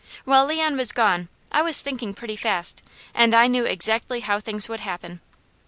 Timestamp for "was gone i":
0.77-1.61